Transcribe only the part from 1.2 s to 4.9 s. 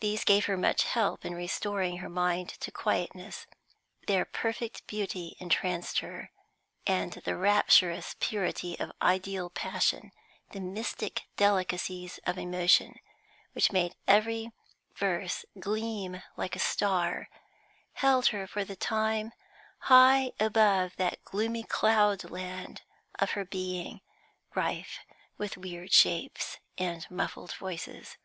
in restoring her mind to quietness. Their perfect